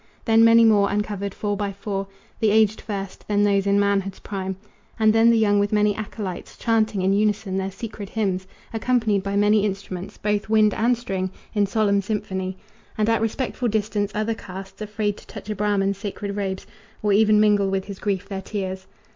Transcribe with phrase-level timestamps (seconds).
[0.25, 2.07] Then many more, uncovered, four by four,
[2.39, 4.55] The aged first, then those in manhood's prime,
[4.97, 9.35] And then the young with many acolytes Chanting in unison their sacred hymns, Accompanied by
[9.35, 12.57] many instruments, Both wind and string, in solemn symphony;
[12.97, 16.65] And at respectful distance other castes, Afraid to touch a Brahman's sacred robes
[17.03, 18.87] Or even mingle with his grief their tears.